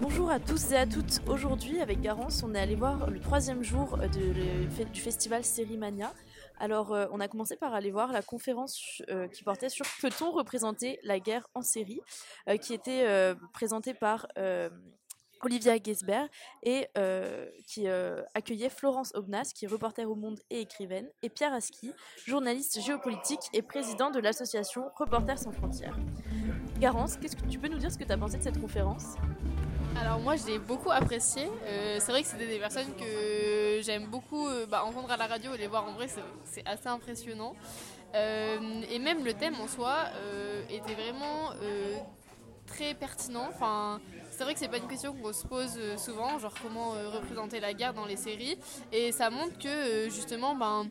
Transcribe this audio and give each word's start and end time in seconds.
Bonjour 0.00 0.30
à 0.30 0.38
tous 0.38 0.70
et 0.70 0.76
à 0.76 0.86
toutes. 0.86 1.20
Aujourd'hui, 1.26 1.80
avec 1.80 2.00
Garance, 2.00 2.44
on 2.44 2.54
est 2.54 2.60
allé 2.60 2.76
voir 2.76 3.10
le 3.10 3.18
troisième 3.18 3.64
jour 3.64 3.98
du 3.98 5.00
festival 5.00 5.44
Sérimania. 5.44 6.14
Alors, 6.60 6.94
euh, 6.94 7.06
on 7.10 7.18
a 7.18 7.26
commencé 7.26 7.56
par 7.56 7.74
aller 7.74 7.90
voir 7.90 8.12
la 8.12 8.22
conférence 8.22 9.02
euh, 9.10 9.26
qui 9.26 9.42
portait 9.42 9.68
sur 9.68 9.84
Peut-on 10.00 10.30
représenter 10.30 11.00
la 11.02 11.18
guerre 11.18 11.48
en 11.54 11.62
série 11.62 12.00
euh, 12.48 12.56
qui 12.58 12.74
était 12.74 13.34
présentée 13.52 13.92
par 13.92 14.28
Olivia 15.42 15.76
Gesbert 15.82 16.28
et 16.62 16.86
qui 17.66 17.88
accueillait 18.34 18.70
Florence 18.70 19.10
Obnas, 19.14 19.50
qui 19.52 19.64
est 19.64 19.68
reporter 19.68 20.04
au 20.04 20.14
Monde 20.14 20.38
et 20.50 20.60
écrivaine, 20.60 21.08
et 21.24 21.28
Pierre 21.28 21.52
Aski, 21.52 21.92
journaliste 22.24 22.80
géopolitique 22.80 23.50
et 23.52 23.62
président 23.62 24.10
de 24.10 24.20
l'association 24.20 24.90
Reporters 24.96 25.40
sans 25.40 25.52
frontières. 25.52 25.98
Garance, 26.78 27.16
qu'est-ce 27.16 27.34
que 27.34 27.48
tu 27.48 27.58
peux 27.58 27.68
nous 27.68 27.78
dire 27.78 27.90
ce 27.90 27.98
que 27.98 28.04
tu 28.04 28.12
as 28.12 28.18
pensé 28.18 28.38
de 28.38 28.42
cette 28.44 28.60
conférence? 28.60 29.16
Alors 30.00 30.20
moi 30.20 30.36
j'ai 30.36 30.58
beaucoup 30.58 30.90
apprécié. 30.90 31.48
Euh, 31.64 31.98
c'est 32.00 32.12
vrai 32.12 32.22
que 32.22 32.28
c'était 32.28 32.46
des 32.46 32.58
personnes 32.58 32.94
que 32.94 33.80
j'aime 33.82 34.06
beaucoup 34.06 34.46
euh, 34.46 34.66
bah, 34.66 34.84
entendre 34.84 35.10
à 35.10 35.16
la 35.16 35.26
radio 35.26 35.54
et 35.54 35.58
les 35.58 35.66
voir 35.66 35.86
en 35.86 35.92
vrai, 35.92 36.06
c'est 36.44 36.66
assez 36.66 36.88
impressionnant. 36.88 37.54
Euh, 38.14 38.82
et 38.90 38.98
même 38.98 39.24
le 39.24 39.34
thème 39.34 39.54
en 39.60 39.68
soi 39.68 39.96
était 40.70 40.94
vraiment 40.94 41.52
très 42.66 42.94
pertinent. 42.94 43.50
C'est 44.30 44.44
vrai 44.44 44.54
que 44.54 44.60
c'est 44.60 44.68
pas 44.68 44.78
une 44.78 44.88
question 44.88 45.12
qu'on 45.14 45.32
se 45.32 45.46
pose 45.46 45.78
souvent, 45.96 46.38
genre 46.38 46.54
comment 46.62 46.90
représenter 47.12 47.60
la 47.60 47.74
guerre 47.74 47.92
dans 47.92 48.06
les 48.06 48.16
séries. 48.16 48.56
Et 48.92 49.12
ça 49.12 49.30
montre 49.30 49.58
que 49.58 50.08
justement, 50.08 50.54
ben 50.54 50.88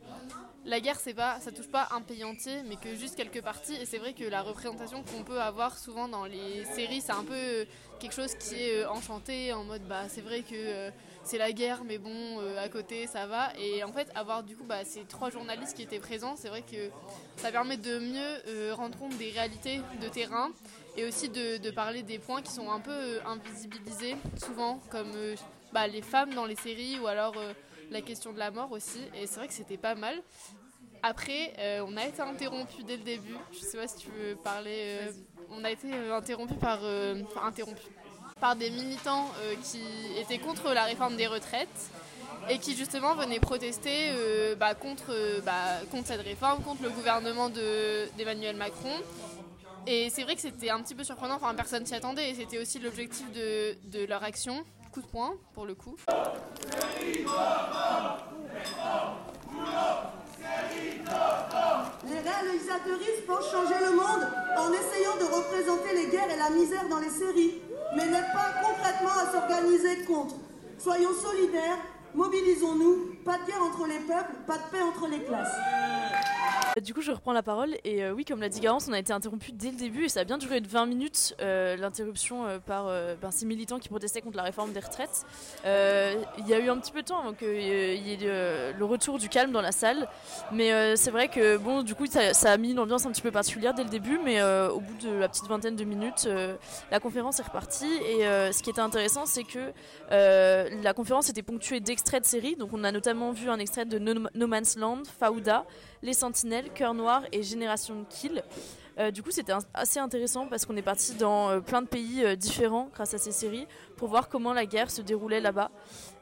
la 0.67 0.81
guerre, 0.81 0.99
c'est 0.99 1.13
pas, 1.13 1.39
ça 1.39 1.51
touche 1.51 1.69
pas 1.69 1.87
un 1.91 2.01
pays 2.01 2.25
entier, 2.25 2.61
mais 2.65 2.75
que 2.75 2.93
juste 2.95 3.15
quelques 3.15 3.41
parties. 3.41 3.75
Et 3.75 3.85
c'est 3.85 3.97
vrai 3.97 4.13
que 4.13 4.25
la 4.25 4.41
représentation 4.41 5.01
qu'on 5.01 5.23
peut 5.23 5.39
avoir 5.39 5.77
souvent 5.77 6.09
dans 6.09 6.25
les 6.25 6.65
séries, 6.75 7.01
c'est 7.01 7.13
un 7.13 7.23
peu 7.23 7.33
euh, 7.33 7.65
quelque 7.99 8.13
chose 8.13 8.35
qui 8.35 8.55
est 8.55 8.83
euh, 8.83 8.89
enchanté, 8.89 9.53
en 9.53 9.63
mode 9.63 9.83
bah 9.87 10.03
c'est 10.09 10.21
vrai 10.21 10.41
que 10.41 10.53
euh, 10.53 10.91
c'est 11.23 11.37
la 11.37 11.53
guerre, 11.53 11.83
mais 11.85 11.97
bon, 11.97 12.39
à 12.57 12.67
côté 12.67 13.07
ça 13.07 13.27
va. 13.27 13.53
Et 13.57 13.83
en 13.83 13.93
fait, 13.93 14.09
avoir 14.13 14.43
du 14.43 14.57
coup 14.57 14.65
bah, 14.65 14.83
ces 14.83 15.03
trois 15.05 15.29
journalistes 15.29 15.75
qui 15.75 15.83
étaient 15.83 15.99
présents, 15.99 16.35
c'est 16.35 16.49
vrai 16.49 16.61
que 16.61 16.89
ça 17.37 17.51
permet 17.51 17.77
de 17.77 17.99
mieux 17.99 18.73
rendre 18.73 18.97
compte 18.97 19.17
des 19.17 19.31
réalités 19.31 19.81
de 20.01 20.07
terrain 20.07 20.51
et 20.95 21.05
aussi 21.05 21.29
de, 21.29 21.69
parler 21.71 22.01
des 22.01 22.17
points 22.17 22.41
qui 22.41 22.51
sont 22.51 22.71
un 22.71 22.79
peu 22.79 23.19
invisibilisés 23.25 24.15
souvent, 24.37 24.79
comme 24.89 25.11
bah, 25.73 25.87
les 25.87 26.01
femmes 26.01 26.33
dans 26.33 26.45
les 26.45 26.55
séries 26.55 26.97
ou 26.99 27.07
alors 27.07 27.35
la 27.91 28.01
question 28.01 28.33
de 28.33 28.39
la 28.39 28.51
mort 28.51 28.71
aussi. 28.71 28.99
Et 29.15 29.27
c'est 29.27 29.35
vrai 29.35 29.47
que 29.47 29.53
c'était 29.53 29.77
pas 29.77 29.95
mal. 29.95 30.15
Après, 31.03 31.53
euh, 31.59 31.85
on 31.87 31.95
a 31.97 32.05
été 32.05 32.21
interrompu 32.21 32.83
dès 32.83 32.97
le 32.97 33.03
début. 33.03 33.35
Je 33.51 33.59
sais 33.59 33.77
pas 33.77 33.87
si 33.87 33.97
tu 33.97 34.07
veux 34.09 34.35
parler. 34.35 34.99
Euh, 35.01 35.11
on 35.51 35.63
a 35.63 35.71
été 35.71 35.87
euh, 35.93 36.15
interrompu 36.15 36.55
par, 36.55 36.79
interrompu 37.43 37.81
par 38.39 38.55
des 38.55 38.69
militants 38.69 39.31
qui 39.63 39.81
étaient 40.19 40.37
contre 40.37 40.71
la 40.71 40.83
réforme 40.83 41.15
des 41.15 41.25
retraites 41.25 41.89
et 42.49 42.59
qui 42.59 42.75
justement 42.75 43.15
venaient 43.15 43.39
protester 43.39 44.11
bah, 44.59 44.75
contre, 44.75 45.41
bah, 45.43 45.79
contre 45.89 46.07
cette 46.07 46.21
réforme, 46.21 46.61
contre 46.61 46.83
le 46.83 46.89
gouvernement 46.89 47.49
d'Emmanuel 47.49 48.55
Macron. 48.55 48.93
Et 49.87 50.09
c'est 50.11 50.23
vrai 50.23 50.35
que 50.35 50.41
c'était 50.41 50.69
un 50.69 50.81
petit 50.83 50.93
peu 50.93 51.03
surprenant, 51.03 51.35
enfin 51.35 51.55
personne 51.55 51.85
s'y 51.85 51.95
attendait 51.95 52.29
et 52.29 52.35
c'était 52.35 52.59
aussi 52.59 52.77
l'objectif 52.77 53.31
de, 53.31 53.75
de 53.85 54.05
leur 54.05 54.23
action. 54.23 54.63
Coup 54.91 55.01
de 55.01 55.07
poing 55.07 55.33
pour 55.53 55.65
le 55.65 55.73
coup. 55.75 55.95
Les 62.09 62.66
réalisatrices 62.85 63.25
pensent 63.25 63.51
changer 63.51 63.79
le 63.79 63.95
monde 63.95 64.27
en 64.57 64.71
essayant 64.71 65.17
de 65.19 65.25
représenter 65.25 65.95
les 65.95 66.07
guerres 66.07 66.29
et 66.31 66.37
la 66.37 66.49
misère 66.49 66.87
dans 66.89 66.99
les 66.99 67.09
séries, 67.09 67.61
mais 67.95 68.05
n'aident 68.05 68.33
pas 68.33 68.53
concrètement 68.63 69.09
à 69.09 69.31
s'organiser 69.31 70.03
contre. 70.05 70.35
Soyons 70.77 71.13
solidaires, 71.13 71.77
mobilisons-nous, 72.13 73.15
pas 73.25 73.37
de 73.39 73.45
guerre 73.45 73.63
entre 73.63 73.87
les 73.87 73.99
peuples, 73.99 74.35
pas 74.45 74.57
de 74.57 74.71
paix 74.71 74.81
entre 74.81 75.07
les 75.07 75.23
classes. 75.23 75.55
Du 76.83 76.93
coup, 76.93 77.01
je 77.01 77.11
reprends 77.11 77.33
la 77.33 77.41
parole. 77.41 77.75
Et 77.83 78.03
euh, 78.03 78.13
oui, 78.13 78.23
comme 78.23 78.39
l'a 78.39 78.49
dit 78.49 78.59
Garance, 78.59 78.87
on 78.87 78.93
a 78.93 78.99
été 78.99 79.11
interrompu 79.11 79.51
dès 79.51 79.71
le 79.71 79.77
début 79.77 80.05
et 80.05 80.09
ça 80.09 80.19
a 80.19 80.23
bien 80.23 80.37
duré 80.37 80.61
de 80.61 80.67
20 80.67 80.85
minutes 80.85 81.35
euh, 81.41 81.75
l'interruption 81.75 82.45
euh, 82.45 82.59
par 82.59 82.87
ces 83.31 83.47
militants 83.47 83.79
qui 83.79 83.89
protestaient 83.89 84.21
contre 84.21 84.37
la 84.37 84.43
réforme 84.43 84.73
des 84.73 84.79
retraites. 84.79 85.25
Il 85.65 86.47
y 86.47 86.53
a 86.53 86.59
eu 86.59 86.69
un 86.69 86.77
petit 86.77 86.91
peu 86.91 87.01
de 87.01 87.07
temps 87.07 87.19
avant 87.19 87.33
qu'il 87.33 87.47
y 87.49 88.13
ait 88.13 88.73
le 88.77 88.85
retour 88.85 89.17
du 89.17 89.27
calme 89.27 89.51
dans 89.51 89.61
la 89.61 89.71
salle. 89.71 90.07
Mais 90.51 90.95
c'est 90.95 91.11
vrai 91.11 91.29
que, 91.29 91.57
bon, 91.57 91.81
du 91.81 91.95
coup, 91.95 92.05
ça, 92.05 92.51
a 92.51 92.57
mis 92.57 92.71
une 92.71 92.79
ambiance 92.79 93.05
un 93.05 93.11
petit 93.11 93.21
peu 93.21 93.31
particulière 93.31 93.73
dès 93.73 93.83
le 93.83 93.89
début. 93.89 94.19
Mais 94.23 94.41
au 94.43 94.79
bout 94.79 95.07
de 95.07 95.13
la 95.13 95.27
petite 95.29 95.47
vingtaine 95.47 95.75
de 95.75 95.83
minutes, 95.83 96.27
la 96.91 96.99
conférence 96.99 97.39
est 97.39 97.43
repartie. 97.43 97.91
Et 98.07 98.21
ce 98.21 98.61
qui 98.61 98.69
était 98.69 98.81
intéressant, 98.81 99.25
c'est 99.25 99.43
que 99.43 99.71
la 100.09 100.93
conférence 100.93 101.29
était 101.29 101.43
ponctuée 101.43 101.79
d'extraits 101.79 102.21
de 102.21 102.27
séries. 102.27 102.55
Donc, 102.55 102.69
on 102.73 102.83
a 102.83 102.91
notamment 102.91 103.31
vu 103.31 103.49
un 103.49 103.59
extrait 103.59 103.85
de 103.85 103.97
No 103.99 104.47
Man's 104.47 104.77
Land, 104.77 105.03
Fauda, 105.19 105.65
Les 106.01 106.13
Sentinelles. 106.13 106.69
Cœur 106.73 106.93
Noir 106.93 107.23
et 107.31 107.43
Génération 107.43 108.05
Kill. 108.09 108.43
Euh, 108.99 109.11
du 109.11 109.21
coup, 109.21 109.31
c'était 109.31 109.53
assez 109.73 109.99
intéressant 109.99 110.47
parce 110.47 110.65
qu'on 110.65 110.75
est 110.75 110.81
parti 110.81 111.13
dans 111.15 111.49
euh, 111.49 111.59
plein 111.59 111.81
de 111.81 111.87
pays 111.87 112.23
euh, 112.23 112.35
différents 112.35 112.89
grâce 112.93 113.13
à 113.13 113.17
ces 113.17 113.31
séries 113.31 113.67
pour 113.95 114.07
voir 114.07 114.27
comment 114.27 114.53
la 114.53 114.65
guerre 114.65 114.89
se 114.89 115.01
déroulait 115.01 115.39
là-bas. 115.39 115.71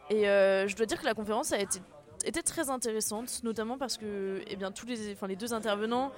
Et 0.09 0.23
je 0.25 0.75
dois 0.75 0.85
dire 0.85 0.99
que 0.99 1.05
la 1.05 1.15
conférence 1.15 1.51
a 1.51 1.59
été 1.59 1.79
était 2.25 2.41
très 2.41 2.69
intéressante, 2.71 3.41
notamment 3.43 3.77
parce 3.77 3.97
que 3.97 4.41
eh 4.47 4.55
bien, 4.55 4.71
tous 4.71 4.85
les, 4.85 5.15
les 5.27 5.35
deux 5.35 5.53
intervenants 5.53 6.11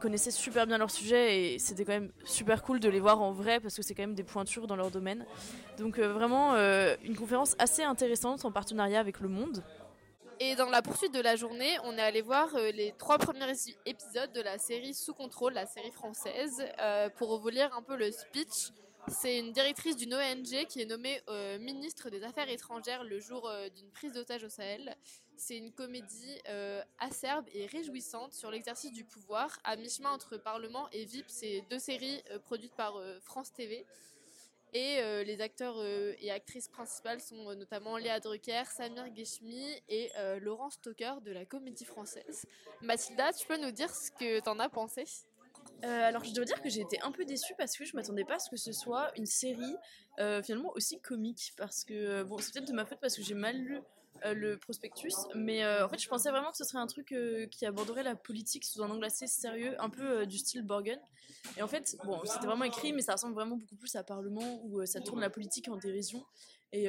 connaissaient 0.00 0.32
super 0.32 0.66
bien 0.66 0.76
leur 0.76 0.90
sujet 0.90 1.54
et 1.54 1.58
c'était 1.60 1.84
quand 1.84 1.92
même 1.92 2.10
super 2.24 2.64
cool 2.64 2.80
de 2.80 2.88
les 2.88 2.98
voir 2.98 3.22
en 3.22 3.30
vrai 3.30 3.60
parce 3.60 3.76
que 3.76 3.82
c'est 3.82 3.94
quand 3.94 4.02
même 4.02 4.16
des 4.16 4.24
pointures 4.24 4.66
dans 4.66 4.74
leur 4.74 4.90
domaine. 4.90 5.24
Donc 5.78 6.00
vraiment 6.00 6.56
une 7.04 7.14
conférence 7.16 7.54
assez 7.60 7.84
intéressante 7.84 8.44
en 8.44 8.50
partenariat 8.50 8.98
avec 8.98 9.20
Le 9.20 9.28
Monde. 9.28 9.62
Et 10.44 10.56
dans 10.56 10.70
la 10.70 10.82
poursuite 10.82 11.14
de 11.14 11.20
la 11.20 11.36
journée, 11.36 11.70
on 11.84 11.96
est 11.96 12.02
allé 12.02 12.20
voir 12.20 12.52
euh, 12.56 12.72
les 12.72 12.90
trois 12.98 13.16
premiers 13.16 13.52
épisodes 13.86 14.32
de 14.32 14.40
la 14.40 14.58
série 14.58 14.92
Sous 14.92 15.14
contrôle, 15.14 15.52
la 15.52 15.66
série 15.66 15.92
française, 15.92 16.64
euh, 16.80 17.08
pour 17.10 17.38
vous 17.38 17.48
lire 17.48 17.72
un 17.76 17.82
peu 17.82 17.94
le 17.94 18.10
speech. 18.10 18.72
C'est 19.06 19.38
une 19.38 19.52
directrice 19.52 19.96
d'une 19.96 20.12
ONG 20.12 20.66
qui 20.68 20.82
est 20.82 20.84
nommée 20.84 21.22
euh, 21.28 21.60
ministre 21.60 22.10
des 22.10 22.24
Affaires 22.24 22.48
étrangères 22.48 23.04
le 23.04 23.20
jour 23.20 23.48
d'une 23.76 23.92
prise 23.92 24.14
d'otage 24.14 24.42
au 24.42 24.48
Sahel. 24.48 24.96
C'est 25.36 25.56
une 25.56 25.70
comédie 25.70 26.40
acerbe 26.98 27.46
et 27.54 27.66
réjouissante 27.66 28.32
sur 28.32 28.50
l'exercice 28.50 28.92
du 28.92 29.04
pouvoir, 29.04 29.60
à 29.62 29.76
mi-chemin 29.76 30.10
entre 30.10 30.38
Parlement 30.38 30.88
et 30.90 31.04
VIP. 31.04 31.26
C'est 31.28 31.64
deux 31.70 31.78
séries 31.78 32.20
produites 32.44 32.74
par 32.74 32.94
France 33.20 33.52
TV. 33.52 33.86
Et 34.74 35.00
euh, 35.00 35.22
les 35.22 35.40
acteurs 35.42 35.74
euh, 35.78 36.14
et 36.18 36.30
actrices 36.30 36.68
principales 36.68 37.20
sont 37.20 37.50
euh, 37.50 37.54
notamment 37.54 37.98
Léa 37.98 38.20
Drucker, 38.20 38.62
Samir 38.66 39.10
Gheshmi 39.10 39.66
et 39.88 40.10
Laurence 40.40 40.74
Stoker 40.74 41.20
de 41.22 41.30
la 41.30 41.44
Comédie 41.44 41.84
Française. 41.84 42.46
Mathilda, 42.80 43.32
tu 43.32 43.46
peux 43.46 43.58
nous 43.58 43.70
dire 43.70 43.94
ce 43.94 44.10
que 44.10 44.40
t'en 44.40 44.58
as 44.58 44.68
pensé? 44.68 45.04
Alors 45.82 46.24
je 46.24 46.32
dois 46.32 46.44
dire 46.44 46.62
que 46.62 46.68
j'ai 46.68 46.80
été 46.80 47.00
un 47.02 47.10
peu 47.10 47.24
déçue 47.24 47.54
parce 47.58 47.76
que 47.76 47.84
je 47.84 47.96
m'attendais 47.96 48.24
pas 48.24 48.36
à 48.36 48.38
ce 48.38 48.48
que 48.48 48.56
ce 48.56 48.72
soit 48.72 49.10
une 49.16 49.26
série 49.26 49.76
finalement 50.42 50.72
aussi 50.74 51.00
comique 51.00 51.52
parce 51.56 51.84
que 51.84 52.22
bon 52.22 52.38
c'est 52.38 52.52
peut-être 52.52 52.68
de 52.68 52.72
ma 52.72 52.84
faute 52.84 52.98
parce 53.00 53.16
que 53.16 53.22
j'ai 53.22 53.34
mal 53.34 53.56
lu 53.56 53.80
le 54.34 54.56
prospectus. 54.56 55.14
Mais 55.34 55.64
euh, 55.64 55.84
en 55.84 55.88
fait, 55.88 55.98
je 55.98 56.08
pensais 56.08 56.30
vraiment 56.30 56.50
que 56.50 56.56
ce 56.56 56.64
serait 56.64 56.78
un 56.78 56.86
truc 56.86 57.12
euh, 57.12 57.46
qui 57.46 57.66
aborderait 57.66 58.02
la 58.02 58.14
politique 58.14 58.64
sous 58.64 58.82
un 58.82 58.90
angle 58.90 59.04
assez 59.04 59.26
sérieux, 59.26 59.74
un 59.80 59.90
peu 59.90 60.26
du 60.26 60.38
style 60.38 60.62
Borgen. 60.62 60.98
Et 61.56 61.62
en 61.62 61.68
fait, 61.68 61.96
bon, 62.04 62.20
c'était 62.24 62.46
vraiment 62.46 62.64
écrit, 62.64 62.92
mais 62.92 63.02
ça 63.02 63.12
ressemble 63.12 63.34
vraiment 63.34 63.56
beaucoup 63.56 63.76
plus 63.76 63.94
à 63.96 64.04
Parlement 64.04 64.62
où 64.64 64.84
ça 64.86 65.00
tourne 65.00 65.20
la 65.20 65.30
politique 65.30 65.68
en 65.68 65.76
dérision. 65.76 66.24
Et 66.72 66.86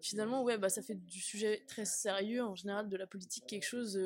finalement, 0.00 0.42
ouais, 0.42 0.58
bah, 0.58 0.68
ça 0.68 0.82
fait 0.82 0.94
du 0.94 1.20
sujet 1.20 1.64
très 1.66 1.84
sérieux, 1.84 2.42
en 2.42 2.54
général, 2.54 2.88
de 2.88 2.96
la 2.96 3.06
politique, 3.06 3.44
quelque 3.46 3.66
chose 3.66 3.98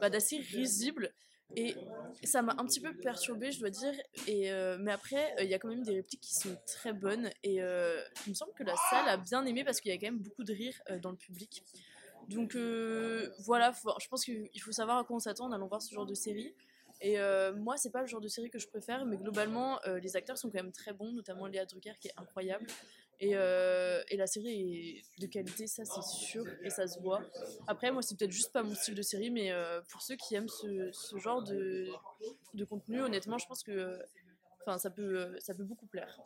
bah, 0.00 0.10
d'assez 0.10 0.38
risible. 0.38 1.12
Et 1.54 1.76
ça 2.24 2.42
m'a 2.42 2.54
un 2.58 2.66
petit 2.66 2.80
peu 2.80 2.94
perturbée, 2.96 3.52
je 3.52 3.60
dois 3.60 3.70
dire. 3.70 3.94
Et 4.26 4.50
euh, 4.50 4.76
mais 4.80 4.90
après, 4.90 5.34
euh, 5.38 5.44
il 5.44 5.48
y 5.48 5.54
a 5.54 5.58
quand 5.58 5.68
même 5.68 5.84
des 5.84 5.94
répliques 5.94 6.20
qui 6.20 6.34
sont 6.34 6.56
très 6.66 6.92
bonnes. 6.92 7.30
Et 7.42 7.62
euh, 7.62 8.00
il 8.26 8.30
me 8.30 8.34
semble 8.34 8.52
que 8.54 8.64
la 8.64 8.74
salle 8.90 9.08
a 9.08 9.16
bien 9.16 9.44
aimé 9.46 9.64
parce 9.64 9.80
qu'il 9.80 9.90
y 9.90 9.94
a 9.94 9.98
quand 9.98 10.06
même 10.06 10.18
beaucoup 10.18 10.44
de 10.44 10.52
rire 10.52 10.74
dans 11.02 11.10
le 11.10 11.16
public. 11.16 11.62
Donc 12.28 12.56
voilà, 13.44 13.72
je 14.00 14.08
pense 14.08 14.24
qu'il 14.24 14.60
faut 14.60 14.72
savoir 14.72 14.98
à 14.98 15.04
quoi 15.04 15.16
on 15.16 15.20
s'attend 15.20 15.46
en 15.46 15.52
allant 15.52 15.68
voir 15.68 15.82
ce 15.82 15.94
genre 15.94 16.06
de 16.06 16.14
série. 16.14 16.54
Et 17.00 17.16
moi, 17.56 17.76
c'est 17.76 17.90
pas 17.90 18.00
le 18.00 18.06
genre 18.06 18.20
de 18.20 18.28
série 18.28 18.50
que 18.50 18.58
je 18.58 18.66
préfère, 18.66 19.06
mais 19.06 19.16
globalement, 19.16 19.78
les 20.02 20.16
acteurs 20.16 20.36
sont 20.36 20.50
quand 20.50 20.62
même 20.62 20.72
très 20.72 20.92
bons, 20.92 21.12
notamment 21.12 21.46
Léa 21.46 21.64
Drucker 21.64 21.92
qui 22.00 22.08
est 22.08 22.14
incroyable. 22.16 22.66
Et, 23.18 23.30
euh, 23.34 24.02
et, 24.10 24.16
la 24.16 24.26
série 24.26 24.98
est 24.98 25.20
de 25.20 25.26
qualité, 25.26 25.66
ça 25.66 25.84
c'est 25.86 26.02
sûr, 26.02 26.44
et 26.62 26.68
ça 26.68 26.86
se 26.86 27.00
voit. 27.00 27.22
Après, 27.66 27.90
moi 27.90 28.02
c'est 28.02 28.18
peut-être 28.18 28.30
juste 28.30 28.52
pas 28.52 28.62
mon 28.62 28.74
style 28.74 28.94
de 28.94 29.02
série, 29.02 29.30
mais 29.30 29.52
euh, 29.52 29.80
pour 29.90 30.02
ceux 30.02 30.16
qui 30.16 30.34
aiment 30.34 30.48
ce, 30.48 30.90
genre 31.16 31.42
de, 31.42 31.88
contenu, 32.68 33.00
honnêtement, 33.00 33.38
je 33.38 33.46
pense 33.46 33.62
que 33.62 33.98
ça, 34.76 34.90
peut, 34.90 35.34
ça 35.40 35.54
peut 35.54 35.64
beaucoup 35.64 35.86
plaire. 35.86 36.20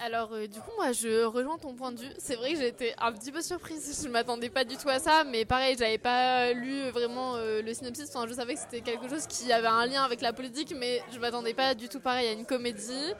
Alors 0.00 0.32
euh, 0.32 0.46
du 0.46 0.60
coup, 0.60 0.70
moi 0.76 0.92
je 0.92 1.24
rejoins 1.24 1.58
ton 1.58 1.74
point 1.74 1.92
de 1.92 2.00
vue. 2.00 2.10
C'est 2.18 2.36
vrai 2.36 2.54
que 2.54 2.62
été 2.62 2.94
un 2.98 3.12
petit 3.12 3.32
peu 3.32 3.42
surprise, 3.42 4.00
je 4.04 4.08
m'attendais 4.08 4.48
pas 4.50 4.64
du 4.64 4.76
tout 4.76 4.88
à 4.88 4.98
ça, 4.98 5.24
mais 5.24 5.44
pareil, 5.44 5.76
j'avais 5.78 5.98
pas 5.98 6.52
lu 6.52 6.88
vraiment 6.90 7.36
le 7.36 7.74
synopsis, 7.74 8.10
je 8.28 8.34
savais 8.34 8.54
que 8.54 8.60
c'était 8.60 8.80
quelque 8.80 9.08
chose 9.08 9.26
qui 9.26 9.52
avait 9.52 9.66
un 9.66 9.86
lien 9.86 10.02
avec 10.04 10.20
la 10.20 10.32
politique, 10.32 10.74
mais 10.76 11.02
je 11.12 11.18
m'attendais 11.18 11.54
pas 11.54 11.74
du 11.74 11.88
tout 11.88 12.00
pareil 12.00 12.28
à 12.28 12.32
une 12.32 12.46
comédie. 12.46 13.14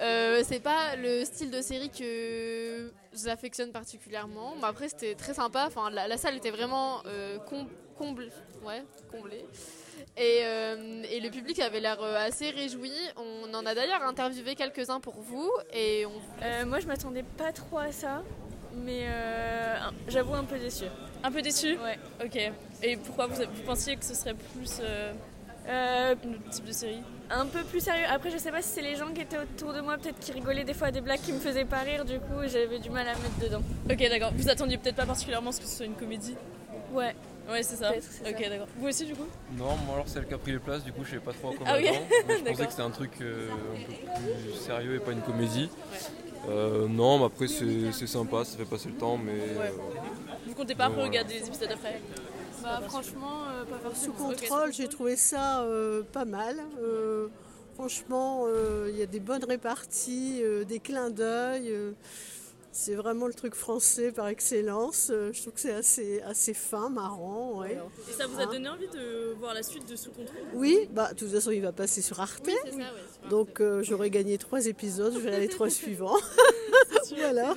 Euh, 0.00 0.42
c'est 0.46 0.60
pas 0.60 0.96
le 0.96 1.24
style 1.24 1.50
de 1.50 1.60
série 1.60 1.90
que 1.90 2.92
j'affectionne 3.12 3.72
particulièrement. 3.72 4.54
Mais 4.56 4.66
après, 4.66 4.88
c'était 4.88 5.14
très 5.14 5.34
sympa. 5.34 5.64
Enfin, 5.66 5.90
la, 5.90 6.16
salle 6.16 6.36
était 6.36 6.50
vraiment 6.50 7.02
euh, 7.06 7.38
com- 7.38 7.68
comble- 7.98 8.30
ouais, 8.64 8.82
comblée. 9.10 9.44
Et, 10.16 10.40
euh, 10.44 11.02
et 11.10 11.20
le 11.20 11.30
public 11.30 11.58
avait 11.60 11.80
l'air 11.80 11.98
euh, 12.02 12.26
assez 12.26 12.50
réjoui. 12.50 12.92
On 13.16 13.52
en 13.54 13.64
a 13.66 13.74
d'ailleurs 13.74 14.02
interviewé 14.02 14.54
quelques-uns 14.54 15.00
pour 15.00 15.14
vous. 15.20 15.50
Et 15.72 16.04
on... 16.06 16.12
Euh, 16.44 16.66
moi, 16.66 16.80
je 16.80 16.86
m'attendais 16.86 17.24
pas 17.36 17.52
trop 17.52 17.78
à 17.78 17.92
ça, 17.92 18.22
mais 18.74 19.02
euh, 19.06 19.76
j'avoue 20.08 20.34
un 20.34 20.44
peu 20.44 20.58
déçu. 20.58 20.84
Un 21.22 21.30
peu 21.30 21.42
déçu 21.42 21.76
Ouais. 21.78 21.98
Ok. 22.24 22.38
Et 22.82 22.96
pourquoi 22.96 23.26
vous, 23.26 23.36
vous 23.36 23.62
pensiez 23.64 23.96
que 23.96 24.04
ce 24.04 24.14
serait 24.14 24.34
plus 24.34 24.78
euh, 24.80 25.12
Euh, 25.68 26.14
un 26.24 26.30
autre 26.34 26.50
type 26.50 26.64
de 26.64 26.72
série? 26.72 27.02
un 27.30 27.46
peu 27.46 27.62
plus 27.62 27.80
sérieux. 27.80 28.04
Après, 28.10 28.30
je 28.30 28.36
sais 28.36 28.50
pas 28.50 28.60
si 28.60 28.68
c'est 28.68 28.82
les 28.82 28.96
gens 28.96 29.10
qui 29.14 29.22
étaient 29.22 29.38
autour 29.38 29.72
de 29.72 29.80
moi, 29.80 29.96
peut-être 29.96 30.18
qui 30.18 30.32
rigolaient 30.32 30.64
des 30.64 30.74
fois 30.74 30.88
à 30.88 30.90
des 30.90 31.00
blagues 31.00 31.20
qui 31.22 31.32
me 31.32 31.38
faisaient 31.38 31.64
pas 31.64 31.78
rire, 31.78 32.04
du 32.04 32.18
coup, 32.18 32.42
j'avais 32.46 32.78
du 32.78 32.90
mal 32.90 33.06
à 33.08 33.14
me 33.16 33.22
mettre 33.22 33.38
dedans. 33.40 33.62
Ok, 33.90 33.96
d'accord. 34.10 34.32
Vous 34.36 34.50
attendiez 34.50 34.76
peut-être 34.76 34.96
pas 34.96 35.06
particulièrement 35.06 35.48
à 35.48 35.52
ce 35.54 35.60
que 35.60 35.66
ce 35.66 35.76
soit 35.76 35.86
une 35.86 35.94
comédie? 35.94 36.34
Ouais. 36.92 37.14
Ouais, 37.50 37.62
c'est 37.62 37.76
ça. 37.76 37.90
Ok, 37.90 38.48
d'accord. 38.48 38.68
Vous 38.78 38.88
aussi, 38.88 39.04
du 39.04 39.14
coup 39.14 39.26
Non, 39.58 39.76
moi 39.86 39.94
alors 39.94 40.08
celle 40.08 40.26
qui 40.26 40.34
a 40.34 40.38
pris 40.38 40.52
les 40.52 40.58
places, 40.60 40.84
du 40.84 40.92
coup 40.92 41.02
je 41.04 41.10
savais 41.10 41.20
pas 41.22 41.32
trop 41.32 41.50
à 41.50 41.54
quoi 41.54 41.66
Ah 41.68 41.80
m'attendre. 41.80 42.06
Je 42.38 42.44
pensais 42.50 42.64
que 42.66 42.70
c'était 42.70 42.82
un 42.82 42.90
truc 42.90 43.10
euh, 43.20 43.48
un 43.50 43.84
peu 43.84 43.92
plus 44.22 44.54
sérieux 44.54 44.94
et 44.94 44.98
pas 45.00 45.10
une 45.12 45.22
comédie. 45.22 45.68
Euh, 46.48 46.86
non, 46.88 47.18
mais 47.18 47.24
après 47.26 47.48
c'est 47.48 48.06
sympa, 48.06 48.44
ça 48.44 48.56
fait 48.56 48.64
passer 48.64 48.88
le 48.90 48.94
temps, 48.94 49.16
mais 49.16 49.32
Ouais. 49.32 49.72
euh, 49.72 49.98
Vous 50.46 50.54
comptez 50.54 50.74
pas 50.76 50.88
Voilà. 50.88 51.04
regarder 51.04 51.34
les 51.34 51.46
épisodes 51.46 51.70
après? 51.72 52.00
Bah, 52.62 52.80
franchement, 52.86 53.42
euh, 53.50 53.64
pas 53.64 53.76
Sous 53.92 54.12
forcément. 54.12 54.28
contrôle, 54.30 54.72
j'ai 54.72 54.88
trouvé 54.88 55.16
ça 55.16 55.62
euh, 55.62 56.02
pas 56.12 56.24
mal. 56.24 56.60
Euh, 56.80 57.26
franchement, 57.74 58.44
euh, 58.46 58.88
il 58.92 58.96
y 58.96 59.02
a 59.02 59.06
des 59.06 59.18
bonnes 59.18 59.44
réparties, 59.44 60.40
euh, 60.44 60.62
des 60.64 60.78
clins 60.78 61.10
d'œil. 61.10 61.72
C'est 62.72 62.94
vraiment 62.94 63.26
le 63.26 63.34
truc 63.34 63.54
français 63.54 64.10
par 64.12 64.28
excellence. 64.28 65.10
Euh, 65.10 65.30
je 65.32 65.40
trouve 65.42 65.52
que 65.52 65.60
c'est 65.60 65.74
assez, 65.74 66.22
assez 66.22 66.54
fin, 66.54 66.88
marrant. 66.88 67.60
ouais. 67.60 67.78
Et 68.08 68.12
ça 68.12 68.26
vous 68.26 68.38
a 68.40 68.44
Hein 68.44 68.46
donné 68.50 68.68
envie 68.68 68.88
de 68.88 69.34
voir 69.38 69.54
la 69.54 69.62
suite 69.62 69.88
de 69.88 69.94
Sous 69.94 70.10
Contrôle? 70.10 70.36
Oui, 70.54 70.88
bah, 70.92 71.12
de 71.12 71.18
toute 71.18 71.30
façon, 71.30 71.50
il 71.50 71.60
va 71.62 71.72
passer 71.72 72.00
sur 72.02 72.18
Arte. 72.20 72.42
Oui, 72.46 72.54
c'est 72.64 72.70
ça, 72.72 72.76
ouais. 72.78 73.28
Donc 73.30 73.60
euh, 73.60 73.82
j'aurais 73.82 74.10
gagné 74.10 74.38
trois 74.38 74.66
épisodes, 74.66 75.12
je 75.14 75.18
vais 75.20 75.38
les 75.38 75.48
trois 75.48 75.70
suivants. 75.80 76.16
voilà. 77.16 77.54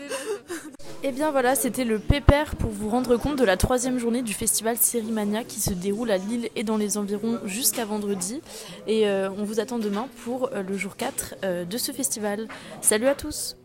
Et 1.04 1.10
Eh 1.10 1.12
bien 1.12 1.32
voilà, 1.32 1.56
c'était 1.56 1.86
le 1.86 2.00
pépère 2.00 2.56
pour 2.56 2.72
vous 2.72 2.90
rendre 2.90 3.16
compte 3.18 3.38
de 3.38 3.44
la 3.46 3.58
troisième 3.58 3.98
journée 4.00 4.22
du 4.22 4.34
festival 4.34 4.78
Sérimania 4.78 5.44
qui 5.44 5.60
se 5.60 5.72
déroule 5.74 6.12
à 6.12 6.18
Lille 6.18 6.50
et 6.56 6.64
dans 6.64 6.78
les 6.78 6.98
environs 6.98 7.40
jusqu'à 7.46 7.86
vendredi. 7.86 8.42
Et 8.88 9.08
euh, 9.08 9.30
on 9.32 9.44
vous 9.44 9.60
attend 9.60 9.80
demain 9.80 10.08
pour 10.24 10.50
euh, 10.54 10.62
le 10.62 10.76
jour 10.78 10.96
4 10.98 11.36
euh, 11.44 11.66
de 11.66 11.78
ce 11.78 11.92
festival. 11.92 12.48
Salut 12.82 13.08
à 13.08 13.16
tous 13.16 13.56